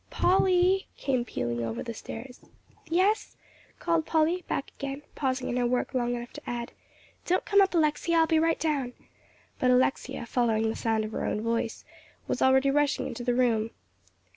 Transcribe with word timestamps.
"Polly," 0.09 0.87
came 0.97 1.23
pealing 1.23 1.63
over 1.63 1.83
the 1.83 1.93
stairs. 1.93 2.41
"Yes," 2.89 3.37
called 3.77 4.03
Polly, 4.07 4.43
back 4.47 4.71
again, 4.79 5.03
pausing 5.13 5.47
in 5.47 5.57
her 5.57 5.67
work 5.67 5.93
long 5.93 6.15
enough 6.15 6.33
to 6.33 6.49
add, 6.49 6.71
"don't 7.27 7.45
come 7.45 7.61
up, 7.61 7.75
Alexia, 7.75 8.17
I'll 8.17 8.25
be 8.25 8.39
right 8.39 8.59
down;" 8.59 8.93
but 9.59 9.69
Alexia, 9.69 10.25
following 10.25 10.69
the 10.69 10.75
sound 10.75 11.05
of 11.05 11.11
her 11.11 11.23
own 11.23 11.41
voice, 11.41 11.85
was 12.27 12.41
already 12.41 12.71
rushing 12.71 13.05
into 13.05 13.23
the 13.23 13.35
room. 13.35 13.69